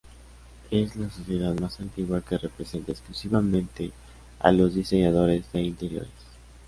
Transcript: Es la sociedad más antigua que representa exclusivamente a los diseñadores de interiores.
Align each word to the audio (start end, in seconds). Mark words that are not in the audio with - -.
Es 0.71 0.95
la 0.95 1.11
sociedad 1.11 1.53
más 1.59 1.79
antigua 1.79 2.21
que 2.21 2.35
representa 2.39 2.91
exclusivamente 2.91 3.91
a 4.39 4.51
los 4.51 4.73
diseñadores 4.73 5.43
de 5.51 5.61
interiores. 5.61 6.09